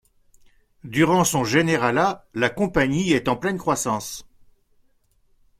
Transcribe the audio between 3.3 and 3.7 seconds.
pleine